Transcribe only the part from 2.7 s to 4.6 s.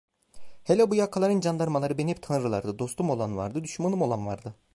dostum olan vardı, düşmanım olan vardı.